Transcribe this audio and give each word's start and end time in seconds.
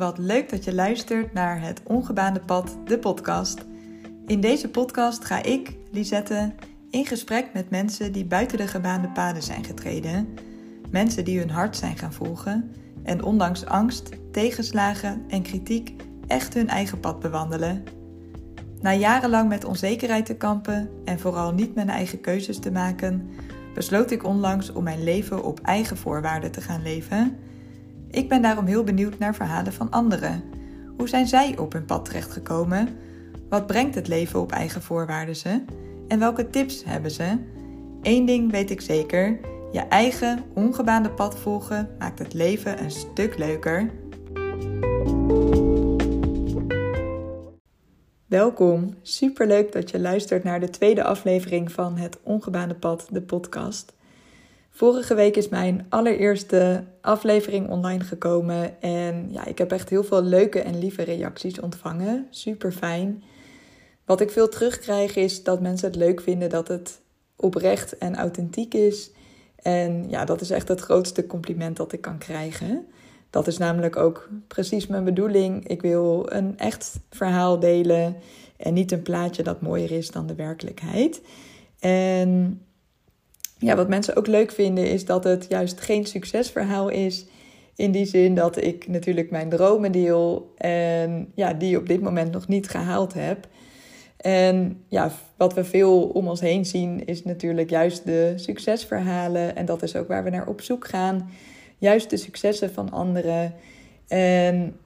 wat 0.00 0.18
leuk 0.18 0.50
dat 0.50 0.64
je 0.64 0.74
luistert 0.74 1.32
naar 1.32 1.60
het 1.60 1.80
Ongebaande 1.84 2.40
Pad, 2.40 2.76
de 2.84 2.98
podcast. 2.98 3.64
In 4.26 4.40
deze 4.40 4.68
podcast 4.68 5.24
ga 5.24 5.42
ik, 5.42 5.76
Lisette, 5.90 6.52
in 6.90 7.06
gesprek 7.06 7.46
met 7.52 7.70
mensen 7.70 8.12
die 8.12 8.24
buiten 8.24 8.58
de 8.58 8.66
gebaande 8.66 9.08
paden 9.08 9.42
zijn 9.42 9.64
getreden. 9.64 10.28
Mensen 10.90 11.24
die 11.24 11.38
hun 11.38 11.50
hart 11.50 11.76
zijn 11.76 11.98
gaan 11.98 12.12
volgen 12.12 12.72
en 13.02 13.22
ondanks 13.22 13.66
angst, 13.66 14.08
tegenslagen 14.32 15.24
en 15.28 15.42
kritiek 15.42 15.94
echt 16.26 16.54
hun 16.54 16.68
eigen 16.68 17.00
pad 17.00 17.20
bewandelen. 17.20 17.84
Na 18.80 18.94
jarenlang 18.94 19.48
met 19.48 19.64
onzekerheid 19.64 20.26
te 20.26 20.36
kampen 20.36 20.90
en 21.04 21.18
vooral 21.18 21.52
niet 21.52 21.74
mijn 21.74 21.90
eigen 21.90 22.20
keuzes 22.20 22.58
te 22.58 22.70
maken, 22.70 23.30
besloot 23.74 24.10
ik 24.10 24.24
onlangs 24.24 24.72
om 24.72 24.84
mijn 24.84 25.04
leven 25.04 25.44
op 25.44 25.60
eigen 25.60 25.96
voorwaarden 25.96 26.50
te 26.50 26.60
gaan 26.60 26.82
leven. 26.82 27.38
Ik 28.10 28.28
ben 28.28 28.42
daarom 28.42 28.66
heel 28.66 28.84
benieuwd 28.84 29.18
naar 29.18 29.34
verhalen 29.34 29.72
van 29.72 29.90
anderen. 29.90 30.42
Hoe 30.96 31.08
zijn 31.08 31.26
zij 31.26 31.58
op 31.58 31.72
hun 31.72 31.84
pad 31.84 32.04
terechtgekomen? 32.04 32.88
Wat 33.48 33.66
brengt 33.66 33.94
het 33.94 34.08
leven 34.08 34.40
op 34.40 34.52
eigen 34.52 34.82
voorwaarden 34.82 35.36
ze? 35.36 35.64
En 36.08 36.18
welke 36.18 36.50
tips 36.50 36.84
hebben 36.84 37.10
ze? 37.10 37.38
Eén 38.02 38.24
ding 38.26 38.50
weet 38.50 38.70
ik 38.70 38.80
zeker: 38.80 39.38
je 39.72 39.80
eigen 39.80 40.44
ongebaande 40.54 41.10
pad 41.10 41.38
volgen 41.38 41.88
maakt 41.98 42.18
het 42.18 42.34
leven 42.34 42.82
een 42.82 42.90
stuk 42.90 43.38
leuker. 43.38 43.90
Welkom, 48.26 48.94
superleuk 49.02 49.72
dat 49.72 49.90
je 49.90 50.00
luistert 50.00 50.44
naar 50.44 50.60
de 50.60 50.70
tweede 50.70 51.04
aflevering 51.04 51.72
van 51.72 51.96
het 51.96 52.18
Ongebaande 52.22 52.74
Pad, 52.74 53.06
de 53.10 53.22
podcast. 53.22 53.92
Vorige 54.80 55.14
week 55.14 55.36
is 55.36 55.48
mijn 55.48 55.86
allereerste 55.88 56.84
aflevering 57.00 57.68
online 57.68 58.04
gekomen 58.04 58.82
en 58.82 59.28
ja, 59.32 59.46
ik 59.46 59.58
heb 59.58 59.72
echt 59.72 59.88
heel 59.88 60.04
veel 60.04 60.22
leuke 60.22 60.60
en 60.60 60.78
lieve 60.78 61.02
reacties 61.02 61.60
ontvangen. 61.60 62.26
Super 62.30 62.72
fijn. 62.72 63.22
Wat 64.04 64.20
ik 64.20 64.30
veel 64.30 64.48
terugkrijg 64.48 65.16
is 65.16 65.42
dat 65.42 65.60
mensen 65.60 65.86
het 65.86 65.96
leuk 65.96 66.20
vinden 66.20 66.48
dat 66.48 66.68
het 66.68 67.00
oprecht 67.36 67.98
en 67.98 68.16
authentiek 68.16 68.74
is. 68.74 69.10
En 69.56 70.08
ja, 70.08 70.24
dat 70.24 70.40
is 70.40 70.50
echt 70.50 70.68
het 70.68 70.80
grootste 70.80 71.26
compliment 71.26 71.76
dat 71.76 71.92
ik 71.92 72.00
kan 72.00 72.18
krijgen. 72.18 72.86
Dat 73.30 73.46
is 73.46 73.58
namelijk 73.58 73.96
ook 73.96 74.28
precies 74.46 74.86
mijn 74.86 75.04
bedoeling. 75.04 75.68
Ik 75.68 75.82
wil 75.82 76.26
een 76.32 76.58
echt 76.58 77.00
verhaal 77.10 77.58
delen 77.58 78.16
en 78.56 78.74
niet 78.74 78.92
een 78.92 79.02
plaatje 79.02 79.42
dat 79.42 79.60
mooier 79.60 79.90
is 79.90 80.10
dan 80.10 80.26
de 80.26 80.34
werkelijkheid. 80.34 81.20
En 81.78 82.60
ja, 83.60 83.76
wat 83.76 83.88
mensen 83.88 84.16
ook 84.16 84.26
leuk 84.26 84.50
vinden 84.50 84.90
is 84.90 85.04
dat 85.04 85.24
het 85.24 85.46
juist 85.48 85.80
geen 85.80 86.06
succesverhaal 86.06 86.88
is. 86.88 87.26
In 87.76 87.92
die 87.92 88.06
zin 88.06 88.34
dat 88.34 88.62
ik 88.62 88.88
natuurlijk 88.88 89.30
mijn 89.30 89.48
dromen 89.48 89.92
deel 89.92 90.52
en 90.56 91.32
ja, 91.34 91.52
die 91.52 91.78
op 91.78 91.88
dit 91.88 92.00
moment 92.00 92.32
nog 92.32 92.48
niet 92.48 92.68
gehaald 92.68 93.14
heb. 93.14 93.48
En 94.16 94.84
ja, 94.88 95.12
wat 95.36 95.54
we 95.54 95.64
veel 95.64 96.02
om 96.02 96.28
ons 96.28 96.40
heen 96.40 96.64
zien 96.64 97.06
is 97.06 97.24
natuurlijk 97.24 97.70
juist 97.70 98.04
de 98.04 98.32
succesverhalen. 98.36 99.56
En 99.56 99.66
dat 99.66 99.82
is 99.82 99.96
ook 99.96 100.08
waar 100.08 100.24
we 100.24 100.30
naar 100.30 100.48
op 100.48 100.60
zoek 100.60 100.88
gaan. 100.88 101.30
Juist 101.78 102.10
de 102.10 102.16
successen 102.16 102.72
van 102.72 102.90
anderen. 102.90 103.54
En 104.08 104.76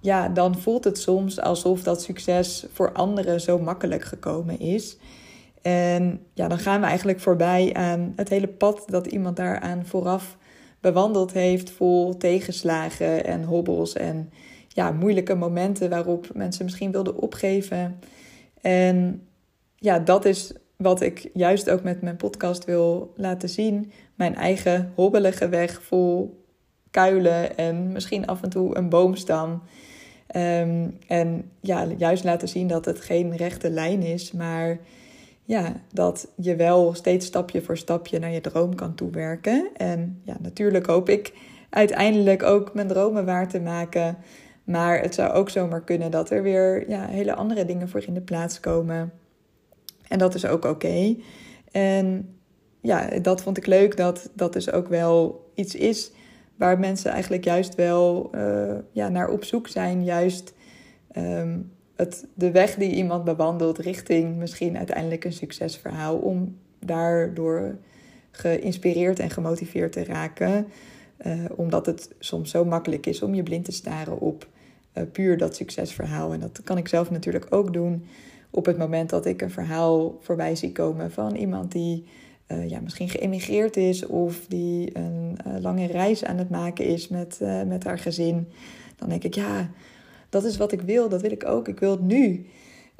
ja, 0.00 0.28
dan 0.28 0.58
voelt 0.58 0.84
het 0.84 0.98
soms 0.98 1.40
alsof 1.40 1.82
dat 1.82 2.02
succes 2.02 2.66
voor 2.72 2.92
anderen 2.92 3.40
zo 3.40 3.58
makkelijk 3.58 4.04
gekomen 4.04 4.60
is. 4.60 4.96
En 5.62 6.26
ja, 6.34 6.48
dan 6.48 6.58
gaan 6.58 6.80
we 6.80 6.86
eigenlijk 6.86 7.20
voorbij 7.20 7.74
aan 7.74 8.12
het 8.16 8.28
hele 8.28 8.48
pad 8.48 8.84
dat 8.86 9.06
iemand 9.06 9.36
daaraan 9.36 9.86
vooraf 9.86 10.36
bewandeld 10.80 11.32
heeft, 11.32 11.70
vol 11.70 12.16
tegenslagen 12.16 13.24
en 13.24 13.44
hobbels 13.44 13.92
en 13.92 14.30
ja, 14.68 14.92
moeilijke 14.92 15.34
momenten 15.34 15.90
waarop 15.90 16.34
mensen 16.34 16.64
misschien 16.64 16.92
wilden 16.92 17.16
opgeven. 17.16 17.98
En 18.60 19.26
ja, 19.76 19.98
dat 19.98 20.24
is 20.24 20.52
wat 20.76 21.00
ik 21.00 21.30
juist 21.34 21.70
ook 21.70 21.82
met 21.82 22.02
mijn 22.02 22.16
podcast 22.16 22.64
wil 22.64 23.12
laten 23.16 23.48
zien. 23.48 23.92
Mijn 24.14 24.34
eigen 24.34 24.92
hobbelige 24.94 25.48
weg 25.48 25.82
vol 25.82 26.44
kuilen 26.90 27.56
en 27.56 27.92
misschien 27.92 28.26
af 28.26 28.42
en 28.42 28.50
toe 28.50 28.76
een 28.76 28.88
boomstam. 28.88 29.62
Ehm, 30.26 30.88
en 31.06 31.50
ja, 31.60 31.86
juist 31.96 32.24
laten 32.24 32.48
zien 32.48 32.66
dat 32.66 32.84
het 32.84 33.00
geen 33.00 33.36
rechte 33.36 33.70
lijn 33.70 34.02
is, 34.02 34.32
maar 34.32 34.78
ja, 35.50 35.72
dat 35.92 36.28
je 36.36 36.56
wel 36.56 36.94
steeds 36.94 37.26
stapje 37.26 37.62
voor 37.62 37.76
stapje 37.76 38.18
naar 38.18 38.30
je 38.30 38.40
droom 38.40 38.74
kan 38.74 38.94
toewerken. 38.94 39.68
En 39.76 40.20
ja, 40.24 40.36
natuurlijk 40.40 40.86
hoop 40.86 41.08
ik 41.08 41.32
uiteindelijk 41.70 42.42
ook 42.42 42.74
mijn 42.74 42.88
dromen 42.88 43.24
waar 43.24 43.48
te 43.48 43.60
maken. 43.60 44.16
Maar 44.64 45.00
het 45.00 45.14
zou 45.14 45.32
ook 45.32 45.50
zomaar 45.50 45.84
kunnen 45.84 46.10
dat 46.10 46.30
er 46.30 46.42
weer 46.42 46.88
ja, 46.88 47.06
hele 47.06 47.34
andere 47.34 47.64
dingen 47.64 47.88
voor 47.88 48.04
in 48.06 48.14
de 48.14 48.20
plaats 48.20 48.60
komen. 48.60 49.12
En 50.08 50.18
dat 50.18 50.34
is 50.34 50.46
ook 50.46 50.64
oké. 50.64 51.16
En 51.70 52.36
ja, 52.80 53.18
dat 53.22 53.42
vond 53.42 53.56
ik 53.56 53.66
leuk 53.66 53.96
dat 53.96 54.30
dat 54.34 54.52
dus 54.52 54.72
ook 54.72 54.88
wel 54.88 55.44
iets 55.54 55.74
is 55.74 56.12
waar 56.56 56.78
mensen 56.78 57.10
eigenlijk 57.10 57.44
juist 57.44 57.74
wel 57.74 58.30
uh, 58.34 58.74
ja, 58.92 59.08
naar 59.08 59.28
op 59.28 59.44
zoek 59.44 59.68
zijn. 59.68 60.04
Juist 60.04 60.54
um, 61.16 61.72
het, 62.00 62.26
de 62.34 62.50
weg 62.50 62.74
die 62.74 62.94
iemand 62.94 63.24
bewandelt 63.24 63.78
richting 63.78 64.36
misschien 64.36 64.76
uiteindelijk 64.76 65.24
een 65.24 65.32
succesverhaal. 65.32 66.16
Om 66.16 66.56
daardoor 66.78 67.78
geïnspireerd 68.30 69.18
en 69.18 69.30
gemotiveerd 69.30 69.92
te 69.92 70.04
raken. 70.04 70.66
Uh, 71.26 71.44
omdat 71.56 71.86
het 71.86 72.10
soms 72.18 72.50
zo 72.50 72.64
makkelijk 72.64 73.06
is 73.06 73.22
om 73.22 73.34
je 73.34 73.42
blind 73.42 73.64
te 73.64 73.72
staren 73.72 74.20
op 74.20 74.48
uh, 74.94 75.02
puur 75.12 75.38
dat 75.38 75.56
succesverhaal. 75.56 76.32
En 76.32 76.40
dat 76.40 76.60
kan 76.64 76.78
ik 76.78 76.88
zelf 76.88 77.10
natuurlijk 77.10 77.46
ook 77.50 77.72
doen 77.72 78.04
op 78.50 78.66
het 78.66 78.78
moment 78.78 79.10
dat 79.10 79.26
ik 79.26 79.42
een 79.42 79.50
verhaal 79.50 80.18
voorbij 80.20 80.56
zie 80.56 80.72
komen 80.72 81.10
van 81.10 81.34
iemand 81.34 81.72
die 81.72 82.04
uh, 82.48 82.68
ja, 82.68 82.80
misschien 82.80 83.08
geëmigreerd 83.08 83.76
is 83.76 84.06
of 84.06 84.46
die 84.48 84.90
een 84.96 85.36
lange 85.60 85.86
reis 85.86 86.24
aan 86.24 86.38
het 86.38 86.50
maken 86.50 86.84
is 86.84 87.08
met, 87.08 87.40
met 87.66 87.84
haar 87.84 87.98
gezin. 87.98 88.48
Dan 88.96 89.08
denk 89.08 89.24
ik, 89.24 89.34
ja, 89.34 89.70
dat 90.30 90.44
is 90.44 90.56
wat 90.56 90.72
ik 90.72 90.80
wil, 90.80 91.08
dat 91.08 91.20
wil 91.20 91.32
ik 91.32 91.46
ook, 91.46 91.68
ik 91.68 91.80
wil 91.80 91.90
het 91.90 92.00
nu. 92.00 92.46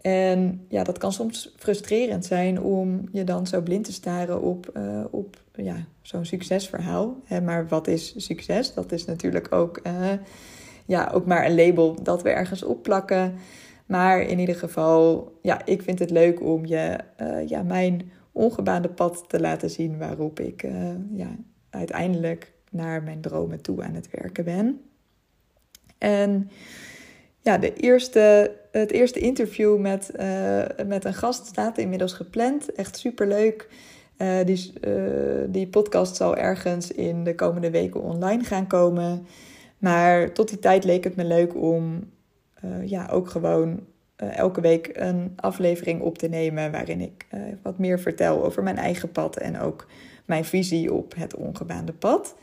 En 0.00 0.64
ja, 0.68 0.84
dat 0.84 0.98
kan 0.98 1.12
soms 1.12 1.54
frustrerend 1.56 2.24
zijn 2.24 2.60
om 2.60 3.08
je 3.12 3.24
dan 3.24 3.46
zo 3.46 3.60
blind 3.60 3.84
te 3.84 3.92
staren 3.92 4.42
op, 4.42 4.70
uh, 4.76 5.04
op 5.10 5.42
ja, 5.54 5.76
zo'n 6.02 6.24
succesverhaal. 6.24 7.16
Maar 7.42 7.68
wat 7.68 7.86
is 7.86 8.14
succes? 8.16 8.74
Dat 8.74 8.92
is 8.92 9.04
natuurlijk 9.04 9.52
ook, 9.52 9.80
uh, 9.86 10.12
ja, 10.86 11.10
ook 11.14 11.26
maar 11.26 11.46
een 11.46 11.54
label 11.54 12.02
dat 12.02 12.22
we 12.22 12.30
ergens 12.30 12.62
opplakken. 12.62 13.34
Maar 13.86 14.20
in 14.20 14.38
ieder 14.38 14.54
geval, 14.54 15.32
ja, 15.42 15.64
ik 15.64 15.82
vind 15.82 15.98
het 15.98 16.10
leuk 16.10 16.42
om 16.42 16.66
je 16.66 16.98
uh, 17.20 17.48
ja, 17.48 17.62
mijn 17.62 18.10
ongebaande 18.32 18.88
pad 18.88 19.24
te 19.28 19.40
laten 19.40 19.70
zien 19.70 19.98
waarop 19.98 20.40
ik 20.40 20.62
ja, 21.12 21.36
uiteindelijk 21.70 22.52
naar 22.70 23.02
mijn 23.02 23.20
dromen 23.20 23.62
toe 23.62 23.82
aan 23.82 23.94
het 23.94 24.08
werken 24.10 24.44
ben. 24.44 24.80
En 25.98 26.50
ja, 27.42 27.58
de 27.58 27.74
eerste, 27.74 28.56
het 28.70 28.90
eerste 28.90 29.18
interview 29.18 29.78
met, 29.78 30.10
uh, 30.20 30.62
met 30.86 31.04
een 31.04 31.14
gast 31.14 31.46
staat 31.46 31.78
inmiddels 31.78 32.12
gepland. 32.12 32.72
Echt 32.72 32.98
superleuk. 32.98 33.68
Uh, 34.18 34.44
die, 34.44 34.72
uh, 34.80 35.44
die 35.48 35.68
podcast 35.68 36.16
zal 36.16 36.36
ergens 36.36 36.92
in 36.92 37.24
de 37.24 37.34
komende 37.34 37.70
weken 37.70 38.02
online 38.02 38.44
gaan 38.44 38.66
komen. 38.66 39.26
Maar 39.78 40.32
tot 40.32 40.48
die 40.48 40.58
tijd 40.58 40.84
leek 40.84 41.04
het 41.04 41.16
me 41.16 41.24
leuk 41.24 41.56
om 41.56 42.10
ja, 42.84 43.08
ook 43.10 43.30
gewoon 43.30 43.86
elke 44.16 44.60
week 44.60 44.90
een 44.92 45.32
aflevering 45.36 46.00
op 46.00 46.18
te 46.18 46.28
nemen. 46.28 46.70
waarin 46.70 47.00
ik 47.00 47.26
wat 47.62 47.78
meer 47.78 48.00
vertel 48.00 48.44
over 48.44 48.62
mijn 48.62 48.76
eigen 48.76 49.12
pad 49.12 49.36
en 49.36 49.60
ook 49.60 49.86
mijn 50.24 50.44
visie 50.44 50.92
op 50.92 51.14
het 51.16 51.34
ongebaande 51.34 51.92
pad. 51.92 52.34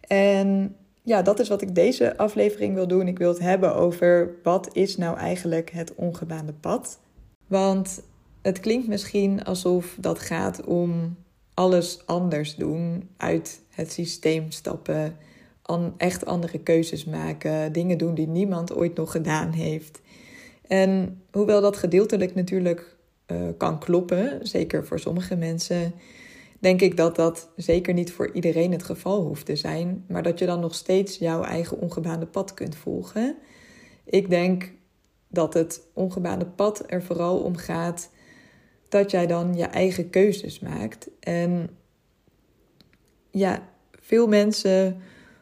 En 0.00 0.76
ja, 1.04 1.22
dat 1.22 1.38
is 1.38 1.48
wat 1.48 1.62
ik 1.62 1.74
deze 1.74 2.16
aflevering 2.16 2.74
wil 2.74 2.88
doen. 2.88 3.08
Ik 3.08 3.18
wil 3.18 3.28
het 3.28 3.38
hebben 3.38 3.74
over 3.74 4.34
wat 4.42 4.68
is 4.72 4.96
nou 4.96 5.16
eigenlijk 5.16 5.70
het 5.70 5.94
ongebaande 5.94 6.52
pad. 6.52 7.00
Want 7.46 8.02
het 8.42 8.60
klinkt 8.60 8.88
misschien 8.88 9.44
alsof 9.44 9.96
dat 10.00 10.18
gaat 10.18 10.64
om 10.64 11.16
alles 11.54 12.06
anders 12.06 12.54
doen, 12.54 13.08
uit 13.16 13.60
het 13.70 13.92
systeem 13.92 14.50
stappen, 14.50 15.16
echt 15.96 16.26
andere 16.26 16.58
keuzes 16.58 17.04
maken, 17.04 17.72
dingen 17.72 17.98
doen 17.98 18.14
die 18.14 18.28
niemand 18.28 18.74
ooit 18.74 18.94
nog 18.96 19.10
gedaan 19.10 19.52
heeft. 19.52 20.00
En 20.66 21.22
hoewel 21.32 21.60
dat 21.60 21.76
gedeeltelijk 21.76 22.34
natuurlijk 22.34 22.96
uh, 23.26 23.38
kan 23.56 23.78
kloppen, 23.78 24.38
zeker 24.46 24.86
voor 24.86 24.98
sommige 24.98 25.36
mensen, 25.36 25.92
denk 26.64 26.80
ik 26.80 26.96
dat 26.96 27.16
dat 27.16 27.48
zeker 27.56 27.94
niet 27.94 28.12
voor 28.12 28.32
iedereen 28.32 28.72
het 28.72 28.82
geval 28.82 29.22
hoeft 29.22 29.46
te 29.46 29.56
zijn, 29.56 30.04
maar 30.08 30.22
dat 30.22 30.38
je 30.38 30.46
dan 30.46 30.60
nog 30.60 30.74
steeds 30.74 31.18
jouw 31.18 31.42
eigen 31.42 31.80
ongebaande 31.80 32.26
pad 32.26 32.54
kunt 32.54 32.76
volgen. 32.76 33.36
Ik 34.04 34.30
denk 34.30 34.72
dat 35.28 35.54
het 35.54 35.80
ongebaande 35.92 36.46
pad 36.46 36.84
er 36.86 37.02
vooral 37.02 37.38
om 37.38 37.56
gaat 37.56 38.10
dat 38.88 39.10
jij 39.10 39.26
dan 39.26 39.54
je 39.54 39.64
eigen 39.64 40.10
keuzes 40.10 40.60
maakt. 40.60 41.08
En 41.20 41.68
ja, 43.30 43.68
veel 44.00 44.26
mensen 44.26 44.96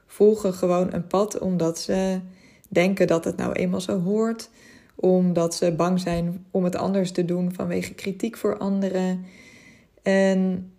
volgen 0.06 0.54
gewoon 0.54 0.92
een 0.92 1.06
pad 1.06 1.38
omdat 1.38 1.78
ze 1.78 2.20
denken 2.68 3.06
dat 3.06 3.24
het 3.24 3.36
nou 3.36 3.52
eenmaal 3.52 3.80
zo 3.80 4.00
hoort, 4.00 4.50
omdat 4.94 5.54
ze 5.54 5.72
bang 5.72 6.00
zijn 6.00 6.46
om 6.50 6.64
het 6.64 6.76
anders 6.76 7.12
te 7.12 7.24
doen 7.24 7.52
vanwege 7.52 7.94
kritiek 7.94 8.36
voor 8.36 8.58
anderen. 8.58 9.24
En 10.02 10.71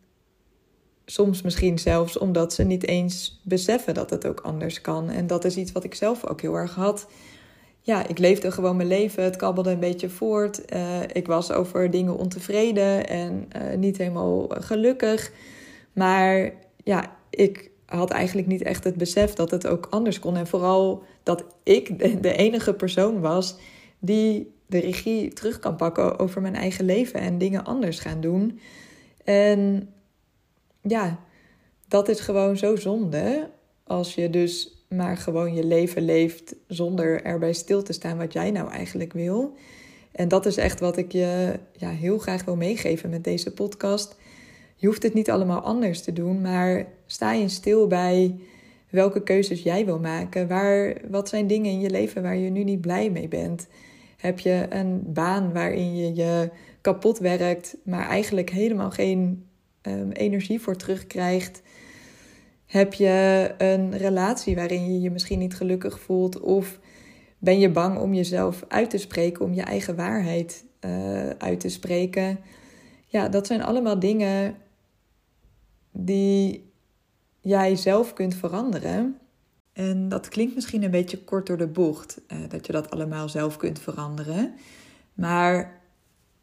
soms 1.06 1.42
misschien 1.42 1.80
zelfs 1.80 2.18
omdat 2.18 2.54
ze 2.54 2.64
niet 2.64 2.88
eens 2.88 3.42
beseffen 3.44 3.94
dat 3.94 4.10
het 4.10 4.28
ook 4.28 4.40
anders 4.40 4.82
kan. 4.82 5.10
En 5.10 5.28
dat 5.28 5.46
is 5.46 5.58
iets 5.58 5.72
wat 5.72 5.84
ik 5.84 5.96
zelf 5.96 6.28
ook 6.28 6.42
heel 6.42 6.56
erg 6.56 6.76
had. 6.76 7.08
Ja, 7.82 8.08
ik 8.08 8.18
leefde 8.18 8.52
gewoon 8.52 8.76
mijn 8.76 8.88
leven, 8.88 9.24
het 9.24 9.36
kabbelde 9.36 9.72
een 9.72 9.80
beetje 9.80 10.10
voort. 10.10 10.74
Uh, 10.74 11.02
ik 11.14 11.28
was 11.28 11.52
over 11.52 11.92
dingen 11.92 12.18
ontevreden 12.18 13.08
en 13.08 13.50
uh, 13.56 13.78
niet 13.78 13.98
helemaal 13.98 14.48
gelukkig. 14.48 15.32
Maar 15.94 16.52
ja, 16.84 17.16
ik 17.30 17.72
had 17.86 18.10
eigenlijk 18.10 18.48
niet 18.48 18.62
echt 18.62 18.84
het 18.84 18.96
besef 18.96 19.34
dat 19.34 19.52
het 19.52 19.68
ook 19.68 19.88
anders 19.90 20.20
kon. 20.20 20.38
En 20.38 20.48
vooral 20.48 21.04
dat 21.24 21.46
ik 21.64 22.00
de, 22.24 22.34
enige 22.34 22.74
persoon 22.74 23.20
was 23.20 23.56
die 24.00 24.52
de 24.66 24.80
regie 24.80 25.34
terug 25.34 25.60
kan 25.60 25.76
pakken 25.76 26.20
over 26.20 26.42
mijn 26.42 26.56
eigen 26.56 26.86
leven 26.86 27.20
en 27.20 27.38
dingen 27.38 27.66
anders 27.66 28.00
gaan 28.00 28.22
doen. 28.22 28.60
En 29.24 29.90
ja, 30.84 31.20
dat 31.88 32.10
is 32.10 32.20
gewoon 32.20 32.58
zo 32.58 32.76
zonde. 32.76 33.50
Als 33.84 34.16
je 34.16 34.30
dus 34.30 34.84
maar 34.88 35.18
gewoon 35.18 35.54
je 35.54 35.64
leven 35.64 36.02
leeft 36.02 36.56
zonder 36.68 37.24
erbij 37.24 37.54
stil 37.54 37.84
te 37.84 37.94
staan 37.94 38.18
wat 38.18 38.34
jij 38.34 38.52
nou 38.52 38.72
eigenlijk 38.72 39.14
wil. 39.14 39.56
En 40.12 40.28
dat 40.28 40.46
is 40.46 40.58
echt 40.58 40.80
wat 40.80 40.98
ik 40.98 41.12
je 41.12 41.60
ja, 41.72 41.90
heel 41.90 42.18
graag 42.18 42.46
wil 42.46 42.56
meegeven 42.56 43.10
met 43.10 43.24
deze 43.24 43.54
podcast. 43.54 44.16
Je 44.76 44.88
hoeft 44.88 45.04
het 45.04 45.14
niet 45.14 45.32
allemaal 45.32 45.62
anders 45.62 46.02
te 46.02 46.14
doen, 46.14 46.42
maar 46.42 46.86
sta 47.06 47.34
je 47.34 47.50
stil 47.50 47.88
bij 47.88 48.36
welke 48.90 49.24
keuzes 49.24 49.64
jij 49.64 49.86
wil 49.86 50.00
maken. 50.00 50.48
Waar, 50.48 51.02
wat 51.10 51.30
zijn 51.30 51.48
dingen 51.48 51.72
in 51.72 51.80
je 51.80 51.90
leven 51.90 52.22
waar 52.22 52.38
je 52.38 52.50
nu 52.50 52.64
niet 52.64 52.82
blij 52.82 53.10
mee 53.10 53.28
bent? 53.28 53.68
Heb 54.18 54.40
je 54.40 54.66
een 54.70 55.02
baan 55.06 55.54
waarin 55.54 55.96
je 55.96 56.14
je 56.14 56.50
kapot 56.82 57.20
werkt, 57.20 57.78
maar 57.84 58.08
eigenlijk 58.08 58.50
helemaal 58.50 58.92
geen 58.92 59.46
um, 59.88 60.12
energie 60.12 60.62
voor 60.62 60.76
terugkrijgt? 60.76 61.62
Heb 62.66 62.94
je 62.94 63.50
een 63.58 63.98
relatie 63.98 64.56
waarin 64.56 64.94
je 64.94 65.02
je 65.02 65.12
misschien 65.12 65.40
niet 65.40 65.56
gelukkig 65.56 66.00
voelt? 66.00 66.40
Of 66.40 66.80
ben 67.38 67.60
je 67.60 67.70
bang 67.70 67.98
om 68.00 68.14
jezelf 68.14 68.64
uit 68.68 68.90
te 68.90 68.98
spreken, 68.98 69.46
om 69.46 69.54
je 69.54 69.62
eigen 69.62 69.96
waarheid 69.96 70.66
uh, 70.86 71.30
uit 71.30 71.60
te 71.60 71.70
spreken? 71.70 72.40
Ja, 73.06 73.30
dat 73.30 73.48
zijn 73.48 73.64
allemaal 73.64 74.00
dingen 74.00 74.56
die 75.92 76.72
jij 77.40 77.76
zelf 77.76 78.14
kunt 78.14 78.36
veranderen. 78.36 79.18
En 79.74 80.10
dat 80.10 80.28
klinkt 80.28 80.56
misschien 80.56 80.84
een 80.84 80.92
beetje 80.92 81.24
kort 81.24 81.48
door 81.48 81.58
de 81.58 81.68
bocht, 81.68 82.22
uh, 82.28 82.38
dat 82.50 82.66
je 82.66 82.72
dat 82.72 82.92
allemaal 82.92 83.30
zelf 83.30 83.58
kunt 83.58 83.80
veranderen. 83.80 84.54
Maar 85.14 85.82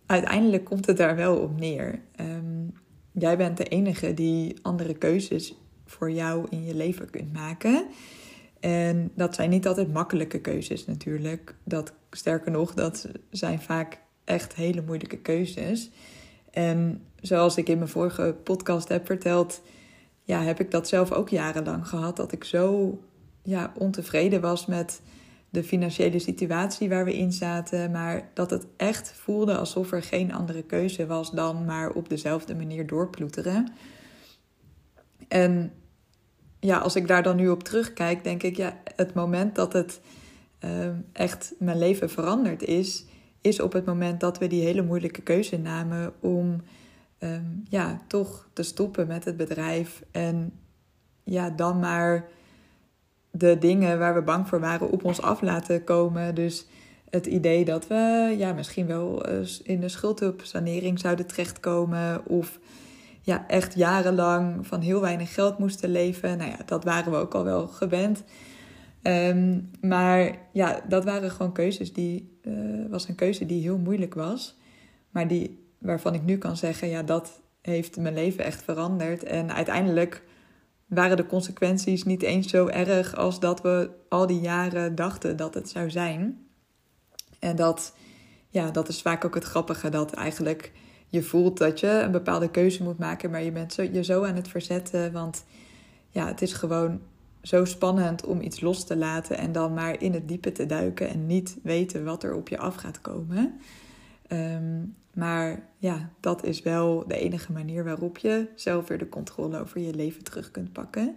uiteindelijk 0.07 0.65
komt 0.65 0.87
het 0.87 0.97
daar 0.97 1.17
wel 1.17 1.37
op 1.37 1.59
neer. 1.59 2.01
Um, 2.21 2.73
jij 3.21 3.37
bent 3.37 3.57
de 3.57 3.65
enige 3.65 4.15
die 4.15 4.59
andere 4.63 4.95
keuzes 4.95 5.55
voor 5.87 6.11
jou 6.11 6.47
in 6.51 6.65
je 6.65 6.75
leven 6.75 7.11
kunt 7.11 7.33
maken. 7.33 7.87
En 8.61 9.11
dat 9.15 9.35
zijn 9.35 9.51
niet 9.51 9.67
altijd 9.67 9.93
makkelijke 9.93 10.41
keuzes 10.41 10.87
natuurlijk. 10.87 11.55
Dat, 11.65 11.93
sterker 12.11 12.51
nog, 12.51 12.75
dat 12.75 13.09
zijn 13.31 13.61
vaak 13.61 14.01
echt 14.25 14.55
hele 14.55 14.83
moeilijke 14.83 15.19
keuzes. 15.19 15.91
En 16.51 17.03
zoals 17.21 17.57
ik 17.57 17.69
in 17.69 17.79
mijn 17.79 17.91
vorige 17.91 18.37
podcast 18.45 18.89
heb 18.89 19.07
verteld, 19.07 19.63
ja, 20.23 20.43
heb 20.43 20.61
ik 20.61 20.71
dat 20.71 20.89
zelf 20.89 21.13
ook 21.13 21.29
jarenlang 21.29 21.89
gehad. 21.89 22.17
Dat 22.17 22.33
ik 22.33 22.45
zo 22.45 22.99
ja, 23.43 23.73
ontevreden 23.79 24.41
was 24.41 24.67
met 24.67 25.01
de 25.51 25.65
financiële 25.65 26.19
situatie 26.19 26.89
waar 26.89 27.05
we 27.05 27.17
in 27.17 27.33
zaten. 27.33 27.91
Maar 27.91 28.31
dat 28.35 28.51
het 28.51 28.67
echt 28.77 29.13
voelde 29.13 29.57
alsof 29.57 29.93
er 29.93 30.03
geen 30.03 30.33
andere 30.33 30.63
keuze 30.63 31.07
was 31.07 31.31
dan 31.31 31.65
maar 31.65 31.91
op 31.91 32.09
dezelfde 32.09 32.55
manier 32.55 32.87
doorploeteren. 32.87 33.73
En 35.29 35.73
ja, 36.61 36.79
als 36.79 36.97
ik 36.97 37.07
daar 37.07 37.23
dan 37.23 37.37
nu 37.37 37.49
op 37.49 37.63
terugkijk, 37.63 38.25
denk 38.25 38.43
ik, 38.43 38.57
ja, 38.57 38.81
het 38.97 39.15
moment 39.15 39.55
dat 39.55 39.73
het 39.73 40.01
uh, 40.65 40.89
echt 41.13 41.53
mijn 41.59 41.79
leven 41.79 42.11
veranderd 42.11 42.63
is, 42.63 43.05
is 43.41 43.61
op 43.61 43.73
het 43.73 43.85
moment 43.85 44.21
dat 44.21 44.39
we 44.39 44.47
die 44.47 44.63
hele 44.63 44.83
moeilijke 44.83 45.23
keuze 45.23 45.59
namen 45.59 46.13
om 46.21 46.63
um, 47.19 47.63
ja, 47.69 48.01
toch 48.07 48.49
te 48.53 48.63
stoppen 48.63 49.07
met 49.07 49.25
het 49.25 49.37
bedrijf. 49.37 50.03
En 50.11 50.53
ja, 51.25 51.51
dan 51.51 51.79
maar 51.79 52.29
de 53.31 53.59
dingen 53.59 53.99
waar 53.99 54.15
we 54.15 54.23
bang 54.23 54.49
voor 54.49 54.61
waren 54.61 54.91
op 54.91 55.05
ons 55.05 55.23
af 55.23 55.41
laten 55.41 55.85
komen. 55.85 56.35
Dus 56.35 56.67
het 57.11 57.27
idee 57.27 57.65
dat 57.65 57.87
we 57.87 58.35
ja, 58.39 58.53
misschien 58.53 58.87
wel 58.87 59.27
in 59.63 59.81
de 59.81 59.89
schuldhulpsanering 59.89 60.99
zouden 60.99 61.27
terechtkomen. 61.27 62.27
Of 62.27 62.59
ja, 63.23 63.45
echt 63.49 63.75
jarenlang 63.75 64.67
van 64.67 64.81
heel 64.81 65.01
weinig 65.01 65.35
geld 65.35 65.59
moesten 65.59 65.91
leven. 65.91 66.39
Nou 66.39 66.51
ja, 66.51 66.59
dat 66.67 66.85
waren 66.85 67.13
we 67.13 67.19
ook 67.19 67.35
al 67.35 67.45
wel 67.45 67.67
gewend. 67.67 68.25
Um, 69.03 69.71
maar 69.81 70.39
ja, 70.53 70.81
dat 70.89 71.05
waren 71.05 71.31
gewoon 71.31 71.53
keuzes 71.53 71.93
die, 71.93 72.39
uh, 72.43 72.91
was 72.91 73.09
een 73.09 73.15
keuze 73.15 73.47
die 73.47 73.63
heel 73.63 73.79
moeilijk 73.79 74.15
was. 74.15 74.59
Maar 75.11 75.29
die, 75.29 75.65
waarvan 75.79 76.15
ik 76.15 76.25
nu 76.25 76.39
kan 76.39 76.57
zeggen, 76.57 76.89
ja, 76.89 77.03
dat 77.03 77.41
heeft 77.63 77.97
mijn 77.97 78.15
leven 78.15 78.45
echt 78.45 78.63
veranderd. 78.63 79.23
En 79.23 79.55
uiteindelijk 79.55 80.23
waren 80.91 81.17
de 81.17 81.27
consequenties 81.27 82.05
niet 82.05 82.23
eens 82.23 82.49
zo 82.49 82.67
erg 82.67 83.17
als 83.17 83.41
dat 83.41 83.63
we 83.63 83.91
al 84.09 84.27
die 84.27 84.41
jaren 84.41 84.95
dachten 84.95 85.37
dat 85.37 85.55
het 85.55 85.69
zou 85.69 85.91
zijn. 85.91 86.47
En 87.39 87.57
dat, 87.57 87.95
ja, 88.49 88.71
dat 88.71 88.89
is 88.89 89.03
vaak 89.03 89.25
ook 89.25 89.35
het 89.35 89.45
grappige, 89.45 89.89
dat 89.89 90.13
eigenlijk 90.13 90.73
je 91.09 91.23
voelt 91.23 91.59
dat 91.59 91.81
je 91.81 91.89
een 91.89 92.11
bepaalde 92.11 92.51
keuze 92.51 92.83
moet 92.83 92.99
maken, 92.99 93.31
maar 93.31 93.43
je 93.43 93.53
bent 93.53 93.73
zo, 93.73 93.83
je 93.83 94.05
zo 94.05 94.25
aan 94.25 94.35
het 94.35 94.49
verzetten. 94.49 95.13
Want 95.13 95.45
ja, 96.09 96.27
het 96.27 96.43
is 96.43 96.53
gewoon 96.53 97.01
zo 97.43 97.65
spannend 97.65 98.25
om 98.25 98.41
iets 98.41 98.61
los 98.61 98.85
te 98.85 98.97
laten 98.97 99.39
en 99.39 99.53
dan 99.53 99.75
maar 99.75 100.03
in 100.03 100.13
het 100.13 100.29
diepe 100.29 100.53
te 100.53 100.67
duiken 100.67 101.09
en 101.09 101.27
niet 101.27 101.59
weten 101.63 102.05
wat 102.05 102.23
er 102.23 102.35
op 102.35 102.49
je 102.49 102.59
af 102.59 102.75
gaat 102.75 103.01
komen. 103.01 103.61
Ehm, 104.27 104.83
maar 105.15 105.69
ja, 105.79 106.11
dat 106.21 106.45
is 106.45 106.63
wel 106.63 107.05
de 107.07 107.19
enige 107.19 107.53
manier 107.53 107.85
waarop 107.85 108.19
je 108.19 108.49
zelf 108.55 108.89
weer 108.89 108.99
de 108.99 109.09
controle 109.09 109.59
over 109.59 109.81
je 109.81 109.95
leven 109.95 110.25
terug 110.25 110.51
kunt 110.51 110.73
pakken. 110.73 111.17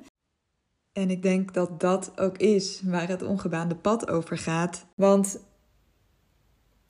En 0.93 1.09
ik 1.09 1.23
denk 1.23 1.53
dat 1.53 1.79
dat 1.79 2.11
ook 2.19 2.37
is 2.37 2.81
waar 2.85 3.07
het 3.07 3.23
ongebaande 3.23 3.75
pad 3.75 4.07
over 4.07 4.37
gaat. 4.37 4.85
Want 4.95 5.39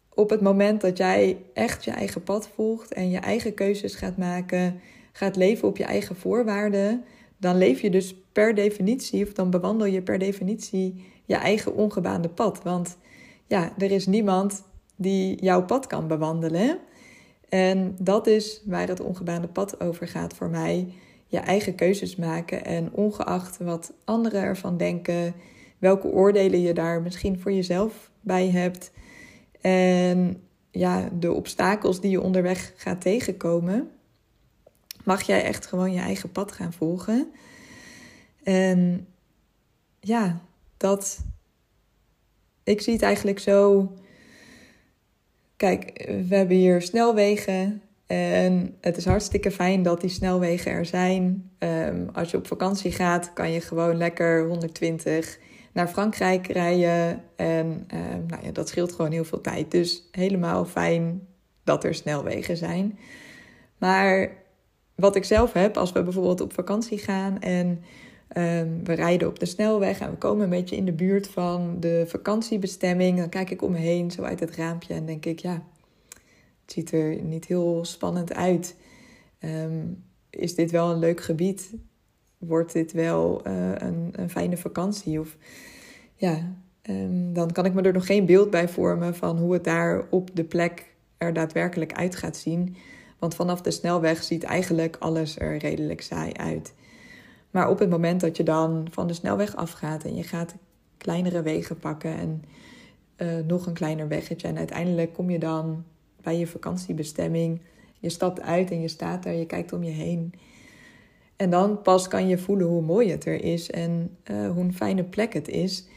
op 0.09 0.29
het 0.29 0.41
moment 0.41 0.81
dat 0.81 0.97
jij 0.97 1.43
echt 1.53 1.83
je 1.83 1.91
eigen 1.91 2.23
pad 2.23 2.47
volgt 2.47 2.93
en 2.93 3.09
je 3.09 3.17
eigen 3.17 3.53
keuzes 3.53 3.95
gaat 3.95 4.17
maken, 4.17 4.79
gaat 5.11 5.35
leven 5.35 5.67
op 5.67 5.77
je 5.77 5.83
eigen 5.83 6.15
voorwaarden, 6.15 7.03
dan 7.37 7.57
leef 7.57 7.81
je 7.81 7.89
dus 7.89 8.15
per 8.31 8.55
definitie, 8.55 9.25
of 9.25 9.33
dan 9.33 9.49
bewandel 9.49 9.87
je 9.87 10.01
per 10.01 10.17
definitie 10.17 11.05
je 11.25 11.35
eigen 11.35 11.75
ongebaande 11.75 12.29
pad. 12.29 12.63
Want 12.63 12.97
ja, 13.47 13.73
er 13.77 13.91
is 13.91 14.05
niemand 14.05 14.63
die 14.95 15.43
jouw 15.43 15.65
pad 15.65 15.87
kan 15.87 16.07
bewandelen. 16.07 16.79
En 17.53 17.95
dat 17.99 18.27
is 18.27 18.61
waar 18.65 18.87
het 18.87 18.99
ongebaande 18.99 19.47
pad 19.47 19.79
over 19.79 20.07
gaat 20.07 20.33
voor 20.33 20.49
mij. 20.49 20.93
Je 21.27 21.37
eigen 21.37 21.75
keuzes 21.75 22.15
maken 22.15 22.65
en 22.65 22.93
ongeacht 22.93 23.57
wat 23.57 23.93
anderen 24.03 24.41
ervan 24.41 24.77
denken, 24.77 25.33
welke 25.77 26.07
oordelen 26.07 26.61
je 26.61 26.73
daar 26.73 27.01
misschien 27.01 27.39
voor 27.39 27.51
jezelf 27.51 28.11
bij 28.21 28.49
hebt. 28.49 28.91
En 29.61 30.43
ja, 30.71 31.09
de 31.19 31.31
obstakels 31.31 32.01
die 32.01 32.11
je 32.11 32.21
onderweg 32.21 32.73
gaat 32.75 33.01
tegenkomen, 33.01 33.89
mag 35.03 35.21
jij 35.21 35.43
echt 35.43 35.65
gewoon 35.65 35.93
je 35.93 35.99
eigen 35.99 36.31
pad 36.31 36.51
gaan 36.51 36.73
volgen. 36.73 37.31
En 38.43 39.07
ja, 39.99 40.41
dat. 40.77 41.19
Ik 42.63 42.81
zie 42.81 42.93
het 42.93 43.01
eigenlijk 43.01 43.39
zo. 43.39 43.89
Kijk, 45.63 46.05
we 46.27 46.35
hebben 46.35 46.57
hier 46.57 46.81
snelwegen. 46.81 47.81
En 48.07 48.75
het 48.81 48.97
is 48.97 49.05
hartstikke 49.05 49.51
fijn 49.51 49.83
dat 49.83 50.01
die 50.01 50.09
snelwegen 50.09 50.71
er 50.71 50.85
zijn. 50.85 51.51
Um, 51.59 52.09
als 52.13 52.31
je 52.31 52.37
op 52.37 52.47
vakantie 52.47 52.91
gaat, 52.91 53.33
kan 53.33 53.51
je 53.51 53.61
gewoon 53.61 53.97
lekker 53.97 54.47
120 54.47 55.39
naar 55.73 55.87
Frankrijk 55.87 56.47
rijden. 56.47 57.23
En 57.35 57.87
uh, 57.93 57.99
nou 58.27 58.45
ja, 58.45 58.51
dat 58.51 58.67
scheelt 58.67 58.91
gewoon 58.91 59.11
heel 59.11 59.23
veel 59.23 59.41
tijd. 59.41 59.71
Dus 59.71 60.07
helemaal 60.11 60.65
fijn 60.65 61.27
dat 61.63 61.83
er 61.83 61.95
snelwegen 61.95 62.57
zijn. 62.57 62.99
Maar 63.77 64.31
wat 64.95 65.15
ik 65.15 65.23
zelf 65.23 65.53
heb, 65.53 65.77
als 65.77 65.91
we 65.91 66.03
bijvoorbeeld 66.03 66.41
op 66.41 66.53
vakantie 66.53 66.97
gaan 66.97 67.39
en 67.39 67.83
um, 68.37 68.83
we 68.83 68.93
rijden 68.93 69.27
op 69.27 69.39
de 69.39 69.45
snelweg 69.45 69.99
en 69.99 70.09
we 70.09 70.17
komen 70.17 70.43
een 70.43 70.49
beetje 70.49 70.75
in 70.75 70.85
de 70.85 70.91
buurt 70.91 71.27
van 71.27 71.79
de 71.79 72.03
vakantiebestemming, 72.07 73.17
dan 73.17 73.29
kijk 73.29 73.49
ik 73.49 73.61
om 73.61 73.71
me 73.71 73.77
heen, 73.77 74.11
zo 74.11 74.21
uit 74.21 74.39
het 74.39 74.55
raampje, 74.55 74.93
en 74.93 75.05
denk 75.05 75.25
ik, 75.25 75.39
ja, 75.39 75.63
het 76.61 76.71
ziet 76.71 76.91
er 76.91 77.21
niet 77.21 77.45
heel 77.45 77.85
spannend 77.85 78.33
uit. 78.33 78.75
Um, 79.39 80.03
is 80.29 80.55
dit 80.55 80.71
wel 80.71 80.91
een 80.91 80.99
leuk 80.99 81.21
gebied? 81.21 81.71
wordt 82.47 82.73
dit 82.73 82.91
wel 82.91 83.41
uh, 83.47 83.71
een, 83.75 84.09
een, 84.11 84.29
fijne 84.29 84.57
vakantie? 84.57 85.19
Of 85.19 85.37
ja, 86.15 86.55
ehm, 86.81 87.33
dan 87.33 87.51
kan 87.51 87.65
ik 87.65 87.73
me 87.73 87.81
er 87.81 87.93
nog 87.93 88.05
geen 88.05 88.25
beeld 88.25 88.49
bij 88.49 88.69
vormen 88.69 89.15
van 89.15 89.37
hoe 89.37 89.53
het 89.53 89.63
daar 89.63 90.03
op 90.09 90.35
de 90.35 90.43
plek 90.43 90.85
er 91.17 91.33
daadwerkelijk 91.33 91.93
uit 91.93 92.15
gaat 92.15 92.37
zien. 92.37 92.75
Want 93.19 93.35
vanaf 93.35 93.61
de 93.61 93.71
snelweg 93.71 94.23
ziet 94.23 94.43
eigenlijk 94.43 94.95
alles 94.99 95.39
er 95.39 95.57
redelijk 95.57 96.01
saai 96.01 96.33
uit. 96.33 96.73
Maar 97.53 97.69
op 97.69 97.79
het 97.79 97.89
moment 97.89 98.21
dat 98.21 98.37
je 98.37 98.43
dan 98.43 98.87
van 98.91 99.07
de 99.07 99.13
snelweg 99.13 99.55
afgaat 99.55 100.03
en 100.03 100.15
je 100.15 100.23
gaat 100.23 100.55
kleinere 100.97 101.41
wegen 101.41 101.77
pakken 101.77 102.17
en 102.17 102.43
uh, 103.17 103.45
nog 103.47 103.65
een 103.65 103.73
kleiner 103.73 104.07
weggetje. 104.07 104.47
En 104.47 104.57
uiteindelijk 104.57 105.13
kom 105.13 105.29
je 105.29 105.39
dan 105.39 105.83
bij 106.21 106.37
je 106.37 106.47
vakantiebestemming. 106.47 107.61
Je 107.99 108.09
stapt 108.09 108.41
uit 108.41 108.71
en 108.71 108.81
je 108.81 108.87
staat 108.87 109.23
daar, 109.23 109.33
je 109.33 109.45
kijkt 109.45 109.73
om 109.73 109.83
je 109.83 109.91
heen. 109.91 110.33
En 111.35 111.49
dan 111.49 111.81
pas 111.81 112.07
kan 112.07 112.27
je 112.27 112.37
voelen 112.37 112.67
hoe 112.67 112.81
mooi 112.81 113.11
het 113.11 113.25
er 113.25 113.43
is 113.43 113.71
en 113.71 114.17
uh, 114.31 114.49
hoe 114.49 114.63
een 114.63 114.73
fijne 114.73 115.03
plek 115.03 115.33
het 115.33 115.47
is. 115.47 115.87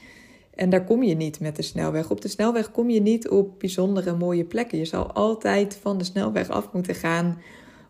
En 0.55 0.71
daar 0.71 0.85
kom 0.85 1.03
je 1.03 1.15
niet 1.15 1.41
met 1.41 1.57
de 1.57 1.63
snelweg. 1.63 2.11
Op 2.11 2.21
de 2.21 2.29
snelweg 2.29 2.71
kom 2.71 2.91
je 2.91 3.01
niet 3.01 3.29
op 3.29 3.59
bijzondere 3.59 4.17
mooie 4.17 4.45
plekken. 4.45 4.79
Je 4.79 4.85
zal 4.85 5.13
altijd 5.13 5.77
van 5.77 5.99
de 5.99 6.05
snelweg 6.05 6.49
af 6.49 6.73
moeten 6.73 6.95
gaan 6.95 7.39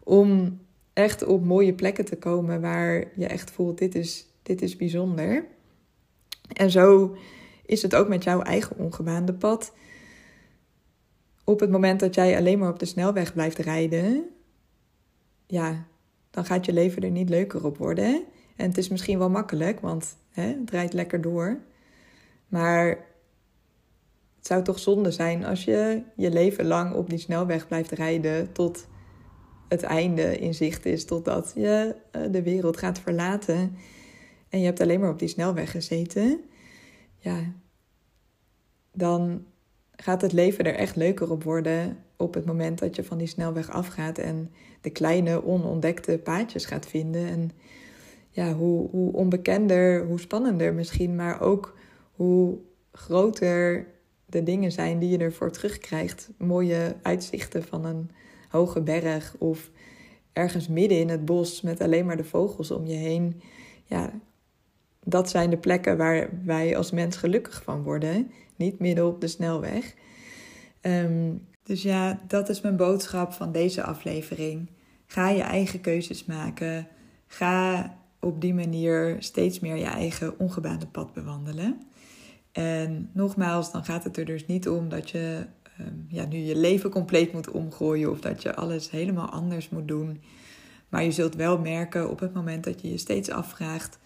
om 0.05 0.59
echt 0.97 1.25
op 1.25 1.45
mooie 1.45 1.75
plekken 1.75 2.05
te 2.05 2.17
komen 2.17 2.61
waar 2.61 3.05
je 3.15 3.27
echt 3.27 3.51
voelt: 3.51 3.79
dit 3.79 3.95
is, 3.95 4.27
dit 4.43 4.63
is 4.63 4.77
bijzonder. 4.77 5.47
En 6.53 6.71
zo 6.71 7.17
is 7.67 7.83
het 7.83 7.95
ook 7.95 8.09
met 8.09 8.25
jouw 8.25 8.43
eigen 8.43 8.79
ongebaande 8.79 9.35
pad. 9.35 9.75
Op 11.45 11.61
het 11.61 11.71
moment 11.71 12.01
dat 12.01 12.15
jij 12.15 12.37
alleen 12.37 12.59
maar 12.59 12.71
op 12.71 12.79
de 12.79 12.85
snelweg 12.85 13.33
blijft 13.33 13.59
rijden, 13.59 14.25
ja, 15.47 15.87
dan 16.31 16.45
gaat 16.45 16.67
je 16.67 16.73
leven 16.73 17.03
er 17.03 17.11
niet 17.11 17.29
leuker 17.29 17.65
op 17.65 17.77
worden. 17.79 18.25
En 18.57 18.69
het 18.69 18.79
is 18.79 18.89
misschien 18.89 19.19
wel 19.19 19.31
makkelijk, 19.31 19.81
want 19.81 20.17
hè, 20.31 20.43
het 20.43 20.71
rijdt 20.71 20.93
lekker 20.93 21.21
door. 21.21 21.61
Maar 22.49 22.89
het 24.37 24.47
zou 24.47 24.63
toch 24.63 24.79
zonde 24.79 25.11
zijn 25.11 25.45
als 25.45 25.65
je 25.65 26.03
je 26.17 26.31
leven 26.31 26.67
lang 26.67 26.95
op 26.95 27.11
die 27.11 27.19
snelweg 27.19 27.67
blijft 27.67 27.91
rijden 27.91 28.53
tot 28.53 28.87
het 29.69 29.83
einde 29.83 30.39
in 30.39 30.55
zicht 30.55 30.85
is, 30.87 31.05
totdat 31.05 31.53
je 31.55 31.97
eh, 32.11 32.23
de 32.31 32.43
wereld 32.43 32.77
gaat 32.77 32.99
verlaten. 32.99 33.77
En 34.49 34.59
je 34.59 34.65
hebt 34.65 34.81
alleen 34.81 35.01
maar 35.01 35.11
op 35.11 35.19
die 35.19 35.29
snelweg 35.29 35.71
gezeten. 35.71 36.41
Ja, 37.19 37.53
dan 38.93 39.45
gaat 39.97 40.23
het 40.23 40.33
leven 40.33 40.65
er 40.65 40.75
echt 40.75 40.97
leuker 40.97 41.31
op 41.31 41.43
worden 41.43 41.97
op 42.17 42.35
het 42.35 42.45
moment 42.45 42.79
dat 42.79 42.97
je 42.97 43.05
van 43.05 43.19
die 43.19 43.27
snelweg 43.27 43.71
afgaat 43.71 44.19
en 44.19 44.53
de 44.81 44.91
kleine 44.91 45.45
onontdekte 45.45 46.19
paadjes 46.19 46.65
gaat 46.65 46.87
vinden. 46.87 47.27
En 47.27 47.51
ja, 48.31 48.53
hoe, 48.53 48.91
hoe 48.91 49.13
onbekender, 49.13 50.05
hoe 50.05 50.21
spannender 50.21 50.75
misschien, 50.75 51.15
maar 51.15 51.41
ook 51.41 51.77
hoe 52.13 52.59
groter 52.93 53.87
de 54.27 54.43
dingen 54.43 54.73
zijn 54.73 54.99
die 54.99 55.11
je 55.11 55.19
ervoor 55.19 55.51
terugkrijgt. 55.51 56.31
Mooie 56.39 56.97
uitzichten 57.03 57.63
van 57.63 57.85
een 57.85 58.11
hoge 58.49 58.81
berg 58.81 59.35
of 59.39 59.71
ergens 60.33 60.69
midden 60.69 60.99
in 60.99 61.09
het 61.09 61.25
bos 61.25 61.61
met 61.61 61.81
alleen 61.81 62.07
maar 62.07 62.17
de 62.17 62.25
vogels 62.25 62.71
om 62.71 62.87
je 62.87 62.95
heen. 62.95 63.41
Ja, 63.85 64.11
dat 65.05 65.31
zijn 65.31 65.51
de 65.51 65.57
plekken 65.57 65.97
waar 65.97 66.29
wij 66.45 66.77
als 66.77 66.91
mens 66.91 67.17
gelukkig 67.17 67.63
van 67.63 67.83
worden. 67.83 68.31
Niet 68.57 68.79
midden 68.79 69.07
op 69.07 69.21
de 69.21 69.29
snelweg. 69.29 69.95
Ehm, 70.81 71.33
dus 71.63 71.83
ja, 71.83 72.21
dat 72.27 72.49
is 72.49 72.61
mijn 72.61 72.77
boodschap 72.77 73.33
van 73.33 73.53
deze 73.53 73.83
aflevering. 73.83 74.71
Ga 75.07 75.29
je 75.29 75.43
eigen 75.43 75.81
keuzes 75.81 76.25
maken. 76.25 76.89
Ga 77.27 77.95
op 78.21 78.41
die 78.41 78.55
manier 78.55 79.17
steeds 79.19 79.61
meer 79.61 79.77
je 79.77 79.85
eigen 79.85 80.39
ongebaande 80.39 80.87
pad 80.87 81.13
bewandelen. 81.13 81.81
En 82.53 83.11
nogmaals, 83.13 83.73
dan 83.73 83.85
gaat 83.85 84.05
het 84.05 84.17
er 84.17 84.25
dus 84.25 84.47
niet 84.47 84.69
om 84.69 84.89
dat 84.89 85.11
je 85.11 85.47
ja, 86.09 86.27
nu 86.27 86.39
je 86.39 86.57
leven 86.57 86.91
compleet 86.91 87.33
moet 87.33 87.51
omgooien 87.51 88.11
of 88.11 88.21
dat 88.21 88.43
je 88.43 88.55
alles 88.55 88.91
helemaal 88.91 89.29
anders 89.29 89.69
moet 89.69 89.89
doen. 89.89 90.21
Maar 90.89 91.05
je 91.05 91.11
zult 91.11 91.35
wel 91.35 91.59
merken 91.59 92.11
op 92.11 92.21
het 92.21 92.35
moment 92.35 92.65
dat 92.65 92.81
je 92.81 92.91
je 92.91 92.99
steeds 92.99 93.31
afvraagt: 93.31 93.99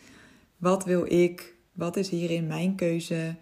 wat 0.57 0.85
wil 0.85 1.13
ik? 1.13 1.55
Wat 1.73 1.97
is 1.97 2.09
hierin 2.09 2.47
mijn 2.47 2.75
keuze? 2.75 3.35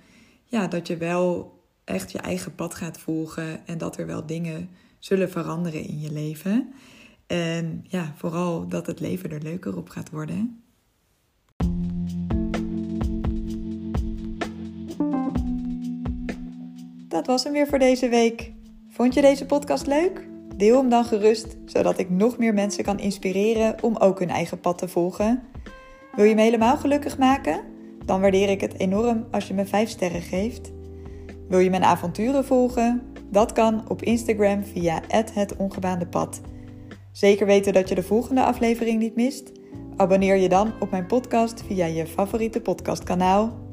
Ja, 0.44 0.66
dat 0.66 0.86
je 0.86 0.96
wel 0.96 1.56
echt 1.84 2.12
je 2.12 2.18
eigen 2.18 2.54
pad 2.54 2.74
gaat 2.74 2.98
volgen 2.98 3.66
en 3.66 3.78
dat 3.78 3.96
er 3.96 4.06
wel 4.06 4.26
dingen 4.26 4.70
zullen 4.98 5.30
veranderen 5.30 5.84
in 5.84 6.00
je 6.00 6.12
leven. 6.12 6.72
En 7.26 7.84
ja, 7.88 8.14
vooral 8.16 8.68
dat 8.68 8.86
het 8.86 9.00
leven 9.00 9.30
er 9.30 9.42
leuker 9.42 9.76
op 9.76 9.88
gaat 9.88 10.10
worden. 10.10 10.62
Dat 17.18 17.26
was 17.26 17.44
hem 17.44 17.52
weer 17.52 17.66
voor 17.66 17.78
deze 17.78 18.08
week. 18.08 18.52
Vond 18.88 19.14
je 19.14 19.20
deze 19.20 19.46
podcast 19.46 19.86
leuk? 19.86 20.28
Deel 20.56 20.76
hem 20.76 20.88
dan 20.88 21.04
gerust, 21.04 21.56
zodat 21.64 21.98
ik 21.98 22.10
nog 22.10 22.38
meer 22.38 22.54
mensen 22.54 22.84
kan 22.84 22.98
inspireren 22.98 23.82
om 23.82 23.96
ook 23.96 24.18
hun 24.18 24.30
eigen 24.30 24.60
pad 24.60 24.78
te 24.78 24.88
volgen. 24.88 25.42
Wil 26.14 26.24
je 26.24 26.34
me 26.34 26.42
helemaal 26.42 26.76
gelukkig 26.76 27.18
maken? 27.18 27.60
Dan 28.04 28.20
waardeer 28.20 28.48
ik 28.48 28.60
het 28.60 28.78
enorm 28.78 29.26
als 29.30 29.48
je 29.48 29.54
me 29.54 29.66
5 29.66 29.88
sterren 29.88 30.22
geeft. 30.22 30.72
Wil 31.48 31.58
je 31.58 31.70
mijn 31.70 31.84
avonturen 31.84 32.44
volgen? 32.44 33.02
Dat 33.30 33.52
kan 33.52 33.88
op 33.88 34.02
Instagram 34.02 34.64
via 34.64 35.00
het 35.08 35.56
ongebaande 35.56 36.06
pad. 36.06 36.40
Zeker 37.12 37.46
weten 37.46 37.72
dat 37.72 37.88
je 37.88 37.94
de 37.94 38.02
volgende 38.02 38.42
aflevering 38.42 38.98
niet 38.98 39.16
mist? 39.16 39.52
Abonneer 39.96 40.36
je 40.36 40.48
dan 40.48 40.72
op 40.80 40.90
mijn 40.90 41.06
podcast 41.06 41.62
via 41.66 41.86
je 41.86 42.06
favoriete 42.06 42.60
podcastkanaal 42.60 43.66